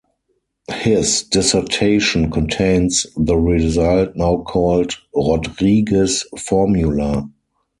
[0.73, 7.29] His dissertation contains the result now called Rodrigues' formula.